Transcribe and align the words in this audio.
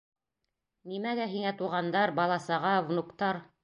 Нимәгә 0.93 1.29
һиңә 1.35 1.53
туғандар, 1.61 2.17
бала-саға, 2.23 2.77
внуктар? 2.93 3.47